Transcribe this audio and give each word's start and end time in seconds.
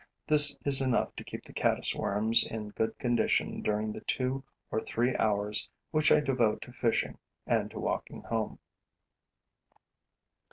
This 0.27 0.57
is 0.65 0.81
enough 0.81 1.15
to 1.15 1.23
keep 1.23 1.45
the 1.45 1.53
caddis 1.53 1.93
worms 1.93 2.43
in 2.43 2.69
good 2.69 2.97
condition 2.97 3.61
during 3.61 3.93
the 3.93 4.01
two 4.01 4.43
or 4.71 4.81
three 4.81 5.15
hours 5.17 5.69
which 5.91 6.11
I 6.11 6.19
devote 6.21 6.59
to 6.63 6.71
fishing 6.71 7.19
and 7.45 7.69
to 7.69 7.77
walking 7.79 8.23
home. 8.23 8.57